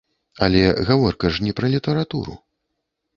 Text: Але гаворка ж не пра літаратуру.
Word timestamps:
Але 0.45 0.61
гаворка 0.87 1.31
ж 1.35 1.45
не 1.47 1.53
пра 1.59 1.69
літаратуру. 1.73 2.33